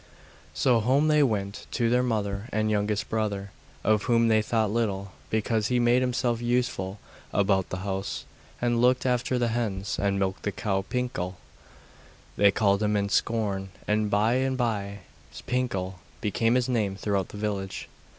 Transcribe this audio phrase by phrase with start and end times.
[0.55, 3.51] So home they went to their mother and youngest brother,
[3.83, 6.97] of whom they thought little, because he made himself useful
[7.31, 8.25] about the house,
[8.59, 10.81] and looked after the hens, and milked the cow.
[10.81, 11.35] 'Pinkel,'
[12.35, 15.01] they called him in scorn, and by and by
[15.45, 17.87] 'Pinkel' became his name throughout the village.